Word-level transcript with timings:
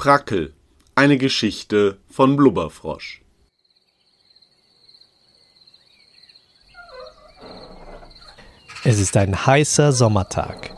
Prackel, 0.00 0.54
eine 0.94 1.18
Geschichte 1.18 1.98
von 2.08 2.34
Blubberfrosch. 2.34 3.20
Es 8.82 8.98
ist 8.98 9.18
ein 9.18 9.44
heißer 9.44 9.92
Sommertag. 9.92 10.74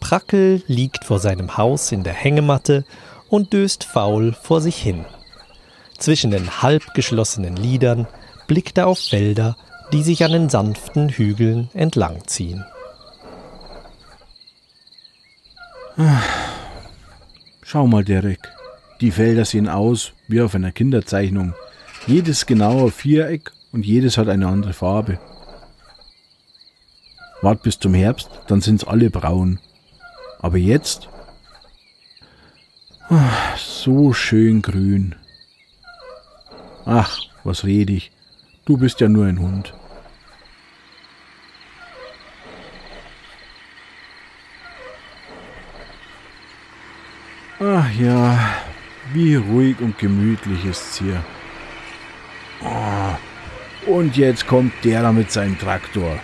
Prackel 0.00 0.64
liegt 0.66 1.04
vor 1.04 1.20
seinem 1.20 1.56
Haus 1.56 1.92
in 1.92 2.02
der 2.02 2.12
Hängematte 2.12 2.84
und 3.28 3.52
döst 3.52 3.84
faul 3.84 4.32
vor 4.32 4.60
sich 4.60 4.82
hin. 4.82 5.04
Zwischen 5.98 6.32
den 6.32 6.60
halb 6.60 6.92
geschlossenen 6.92 7.54
Lidern 7.54 8.08
blickt 8.48 8.78
er 8.78 8.88
auf 8.88 8.98
Felder, 8.98 9.56
die 9.92 10.02
sich 10.02 10.24
an 10.24 10.32
den 10.32 10.48
sanften 10.48 11.08
Hügeln 11.08 11.70
entlangziehen. 11.72 12.64
Schau 17.74 17.88
mal, 17.88 18.04
Derek. 18.04 18.38
Die 19.00 19.10
Felder 19.10 19.44
sehen 19.44 19.68
aus 19.68 20.12
wie 20.28 20.40
auf 20.40 20.54
einer 20.54 20.70
Kinderzeichnung. 20.70 21.54
Jedes 22.06 22.46
genaue 22.46 22.92
Viereck 22.92 23.50
und 23.72 23.84
jedes 23.84 24.16
hat 24.16 24.28
eine 24.28 24.46
andere 24.46 24.72
Farbe. 24.72 25.18
Wart 27.42 27.64
bis 27.64 27.80
zum 27.80 27.92
Herbst, 27.92 28.30
dann 28.46 28.60
sind's 28.60 28.84
alle 28.84 29.10
braun. 29.10 29.58
Aber 30.38 30.56
jetzt 30.56 31.08
ach, 33.08 33.58
so 33.58 34.12
schön 34.12 34.62
grün. 34.62 35.16
Ach, 36.84 37.18
was 37.42 37.64
red 37.64 37.90
ich? 37.90 38.12
Du 38.66 38.76
bist 38.76 39.00
ja 39.00 39.08
nur 39.08 39.26
ein 39.26 39.40
Hund. 39.40 39.74
Ach 47.66 47.90
ja, 47.98 48.38
wie 49.14 49.36
ruhig 49.36 49.80
und 49.80 49.96
gemütlich 49.96 50.66
ist's 50.66 50.98
hier. 50.98 51.24
Oh, 52.62 53.90
und 53.90 54.18
jetzt 54.18 54.46
kommt 54.46 54.72
der 54.84 55.00
da 55.00 55.12
mit 55.12 55.32
seinem 55.32 55.58
Traktor. 55.58 56.18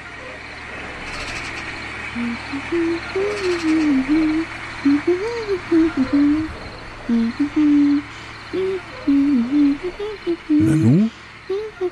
Nanu? 10.48 11.08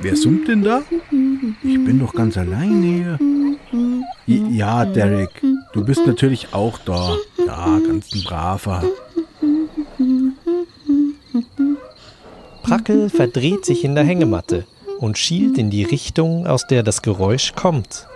Wer 0.00 0.16
summt 0.16 0.46
denn 0.48 0.62
da? 0.62 0.82
Ich 1.62 1.82
bin 1.84 1.98
doch 2.00 2.14
ganz 2.14 2.36
alleine 2.36 3.18
hier. 4.26 4.50
Ja, 4.50 4.84
Derek, 4.84 5.30
du 5.72 5.84
bist 5.84 6.06
natürlich 6.06 6.52
auch 6.52 6.78
da. 6.84 7.16
Ja, 7.46 7.78
ganz 7.78 8.12
ein 8.12 8.22
braver. 8.24 8.84
Prackel 12.88 13.10
verdreht 13.10 13.66
sich 13.66 13.84
in 13.84 13.94
der 13.94 14.04
Hängematte 14.04 14.64
und 14.98 15.18
schielt 15.18 15.58
in 15.58 15.68
die 15.68 15.84
Richtung, 15.84 16.46
aus 16.46 16.66
der 16.66 16.82
das 16.82 17.02
Geräusch 17.02 17.52
kommt. 17.54 18.06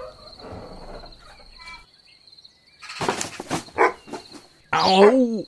Au! 4.71 5.45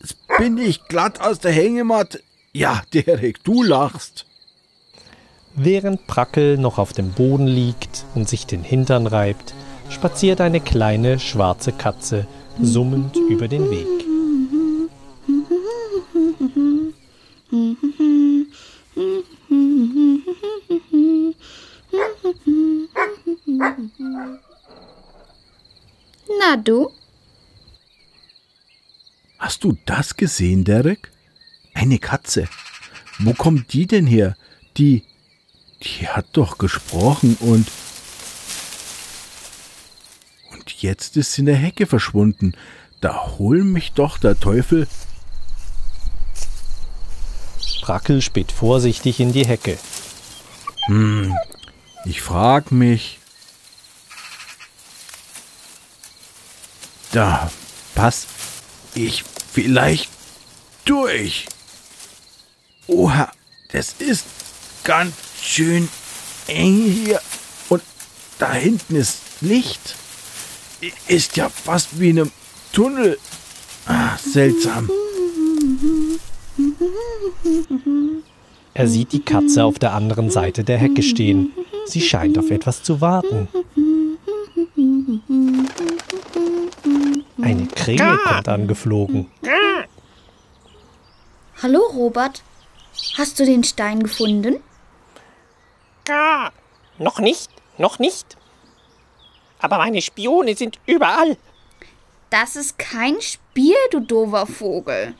Jetzt 0.00 0.16
bin 0.38 0.58
ich 0.58 0.88
glatt 0.88 1.20
aus 1.20 1.38
der 1.38 1.52
Hängematte. 1.52 2.20
Ja, 2.52 2.82
Derek, 2.92 3.44
du 3.44 3.62
lachst. 3.62 4.26
Während 5.54 6.08
Prackel 6.08 6.58
noch 6.58 6.78
auf 6.78 6.92
dem 6.92 7.12
Boden 7.12 7.46
liegt 7.46 8.04
und 8.16 8.28
sich 8.28 8.44
den 8.44 8.64
Hintern 8.64 9.06
reibt, 9.06 9.54
spaziert 9.88 10.40
eine 10.40 10.60
kleine 10.60 11.20
schwarze 11.20 11.70
Katze 11.70 12.26
summend 12.60 13.16
über 13.30 13.46
den 13.46 13.70
Weg. 13.70 14.01
Du? 26.56 26.90
Hast 29.38 29.64
du 29.64 29.76
das 29.86 30.16
gesehen, 30.16 30.64
Derek? 30.64 31.10
Eine 31.74 31.98
Katze. 31.98 32.48
Wo 33.18 33.34
kommt 33.34 33.72
die 33.72 33.86
denn 33.86 34.06
her? 34.06 34.36
Die. 34.76 35.02
Die 35.82 36.06
hat 36.06 36.26
doch 36.32 36.58
gesprochen 36.58 37.36
und. 37.40 37.66
Und 40.52 40.82
jetzt 40.82 41.16
ist 41.16 41.32
sie 41.32 41.42
in 41.42 41.46
der 41.46 41.56
Hecke 41.56 41.86
verschwunden. 41.86 42.54
Da 43.00 43.36
hol 43.38 43.64
mich 43.64 43.92
doch 43.92 44.18
der 44.18 44.38
Teufel. 44.38 44.86
Prackel 47.82 48.22
späht 48.22 48.52
vorsichtig 48.52 49.18
in 49.18 49.32
die 49.32 49.44
Hecke. 49.44 49.76
Hm, 50.86 51.34
ich 52.04 52.22
frag 52.22 52.70
mich. 52.70 53.18
Da 57.12 57.50
pass 57.94 58.26
ich 58.94 59.22
vielleicht 59.52 60.08
durch. 60.86 61.46
Oha, 62.86 63.30
das 63.70 63.94
ist 63.98 64.24
ganz 64.82 65.14
schön 65.40 65.88
eng 66.46 66.84
hier. 66.84 67.20
Und 67.68 67.82
da 68.38 68.54
hinten 68.54 68.96
ist 68.96 69.18
Licht. 69.42 69.94
Ist 71.06 71.36
ja 71.36 71.48
fast 71.50 72.00
wie 72.00 72.10
in 72.10 72.20
einem 72.20 72.32
Tunnel. 72.72 73.18
Ah, 73.86 74.16
seltsam. 74.16 74.90
Er 78.74 78.88
sieht 78.88 79.12
die 79.12 79.22
Katze 79.22 79.64
auf 79.64 79.78
der 79.78 79.92
anderen 79.92 80.30
Seite 80.30 80.64
der 80.64 80.78
Hecke 80.78 81.02
stehen. 81.02 81.52
Sie 81.86 82.00
scheint 82.00 82.38
auf 82.38 82.50
etwas 82.50 82.82
zu 82.82 83.02
warten. 83.02 83.48
Eine 87.42 87.66
Krähe 87.66 88.18
kommt 88.24 88.48
angeflogen. 88.48 89.30
Hallo 91.60 91.80
Robert, 91.92 92.42
hast 93.18 93.38
du 93.38 93.44
den 93.44 93.64
Stein 93.64 94.02
gefunden? 94.02 94.62
Noch 96.98 97.18
nicht, 97.18 97.50
noch 97.78 97.98
nicht. 97.98 98.36
Aber 99.58 99.78
meine 99.78 100.02
Spione 100.02 100.56
sind 100.56 100.78
überall. 100.86 101.36
Das 102.30 102.56
ist 102.56 102.78
kein 102.78 103.20
Spiel, 103.20 103.76
du 103.90 104.00
doofer 104.00 104.46
Vogel. 104.46 105.14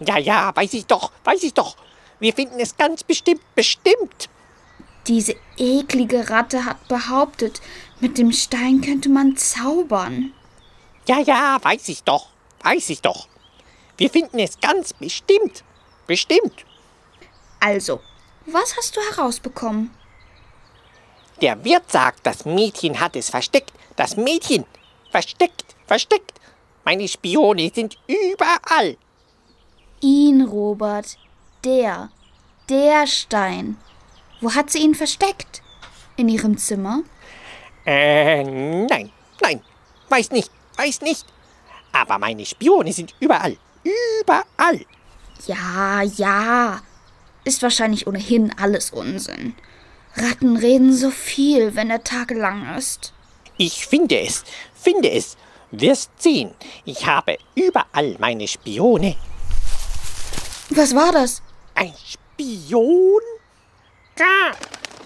Ja, 0.00 0.18
ja, 0.18 0.54
weiß 0.54 0.74
ich 0.74 0.86
doch, 0.86 1.10
weiß 1.24 1.42
ich 1.42 1.54
doch. 1.54 1.76
Wir 2.20 2.32
finden 2.32 2.60
es 2.60 2.76
ganz 2.76 3.02
bestimmt, 3.02 3.42
bestimmt. 3.54 4.28
Diese 5.06 5.34
eklige 5.56 6.28
Ratte 6.30 6.64
hat 6.64 6.88
behauptet, 6.88 7.60
mit 8.00 8.18
dem 8.18 8.32
Stein 8.32 8.80
könnte 8.80 9.08
man 9.08 9.36
zaubern. 9.36 10.32
Ja, 11.08 11.20
ja, 11.20 11.58
weiß 11.62 11.88
ich 11.88 12.02
doch, 12.02 12.28
weiß 12.62 12.90
ich 12.90 13.00
doch. 13.00 13.28
Wir 13.96 14.10
finden 14.10 14.38
es 14.38 14.60
ganz 14.60 14.92
bestimmt, 14.92 15.62
bestimmt. 16.06 16.64
Also, 17.60 18.00
was 18.46 18.76
hast 18.76 18.96
du 18.96 19.00
herausbekommen? 19.00 19.90
Der 21.40 21.62
Wirt 21.64 21.90
sagt, 21.90 22.26
das 22.26 22.44
Mädchen 22.44 22.98
hat 22.98 23.14
es 23.16 23.30
versteckt. 23.30 23.72
Das 23.96 24.16
Mädchen. 24.16 24.64
Versteckt, 25.10 25.76
versteckt. 25.86 26.40
Meine 26.84 27.08
Spione 27.08 27.70
sind 27.74 27.98
überall. 28.06 28.96
Ihn, 30.00 30.42
Robert. 30.42 31.18
Der. 31.64 32.10
Der 32.68 33.06
Stein. 33.06 33.76
Wo 34.40 34.54
hat 34.54 34.70
sie 34.70 34.80
ihn 34.80 34.94
versteckt? 34.94 35.62
In 36.16 36.28
ihrem 36.28 36.56
Zimmer? 36.56 37.02
Äh, 37.84 38.42
nein, 38.42 39.12
nein. 39.40 39.62
Weiß 40.08 40.30
nicht, 40.30 40.50
weiß 40.76 41.00
nicht. 41.02 41.26
Aber 41.92 42.18
meine 42.18 42.44
Spione 42.44 42.92
sind 42.92 43.14
überall. 43.20 43.56
Überall. 44.20 44.84
Ja, 45.46 46.02
ja. 46.02 46.80
Ist 47.44 47.62
wahrscheinlich 47.62 48.06
ohnehin 48.06 48.52
alles 48.58 48.90
Unsinn. 48.90 49.54
Ratten 50.16 50.56
reden 50.56 50.92
so 50.92 51.10
viel, 51.10 51.76
wenn 51.76 51.88
der 51.88 52.02
Tag 52.02 52.30
lang 52.30 52.76
ist. 52.76 53.12
Ich 53.58 53.86
finde 53.86 54.18
es, 54.18 54.44
finde 54.74 55.10
es. 55.10 55.36
Wirst 55.70 56.10
sehen. 56.22 56.54
Ich 56.84 57.06
habe 57.06 57.38
überall 57.54 58.16
meine 58.18 58.46
Spione. 58.46 59.16
Was 60.70 60.94
war 60.94 61.12
das? 61.12 61.42
Ein 61.74 61.92
Spion? 62.04 63.20
Ka, 64.14 64.52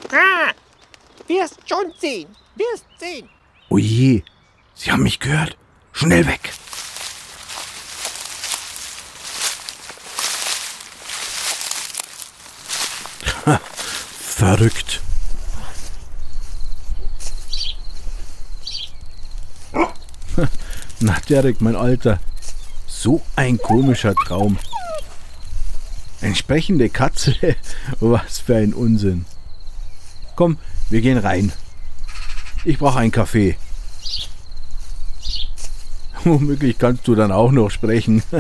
ka. 0.08 0.52
Wirst 1.26 1.56
schon 1.68 1.92
sehen. 1.98 2.28
Wirst 2.56 2.84
sehen. 2.98 3.28
Oje, 3.68 4.22
Sie 4.82 4.90
haben 4.90 5.02
mich 5.02 5.20
gehört. 5.20 5.58
Schnell 5.92 6.26
weg. 6.26 6.54
Ha, 13.44 13.60
verrückt. 14.20 15.02
Na, 21.00 21.18
Derek, 21.28 21.60
mein 21.60 21.76
Alter. 21.76 22.18
So 22.86 23.20
ein 23.36 23.58
komischer 23.58 24.14
Traum. 24.14 24.58
Entsprechende 26.22 26.88
Katze, 26.88 27.34
was 28.00 28.38
für 28.38 28.56
ein 28.56 28.72
Unsinn. 28.72 29.26
Komm, 30.36 30.56
wir 30.88 31.02
gehen 31.02 31.18
rein. 31.18 31.52
Ich 32.64 32.78
brauche 32.78 33.00
einen 33.00 33.12
Kaffee. 33.12 33.58
Womöglich 36.24 36.78
kannst 36.78 37.08
du 37.08 37.14
dann 37.14 37.32
auch 37.32 37.52
noch 37.52 37.70
sprechen. 37.70 38.22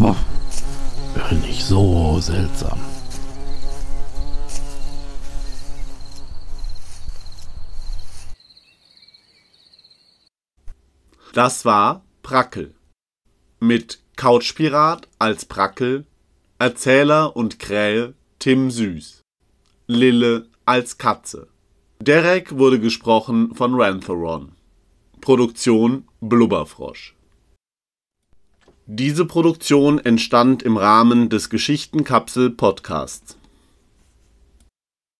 Oh, 0.00 0.14
nicht 1.42 1.64
so 1.64 2.20
seltsam. 2.20 2.78
Das 11.32 11.64
war 11.64 12.04
Brackel. 12.22 12.74
Mit 13.58 13.98
Couchpirat 14.14 15.08
als 15.18 15.46
Brackel, 15.46 16.06
Erzähler 16.60 17.34
und 17.34 17.58
Krähe 17.58 18.14
Tim 18.38 18.70
Süß, 18.70 19.22
Lille 19.88 20.46
als 20.64 20.96
Katze. 20.96 21.48
Derek 22.00 22.56
wurde 22.56 22.78
gesprochen 22.78 23.54
von 23.56 23.74
Rantheron. 23.74 24.52
Produktion 25.20 26.04
Blubberfrosch. 26.20 27.16
Diese 28.86 29.24
Produktion 29.24 29.98
entstand 29.98 30.62
im 30.62 30.76
Rahmen 30.76 31.28
des 31.28 31.50
Geschichtenkapsel 31.50 32.50
Podcasts. 32.50 33.37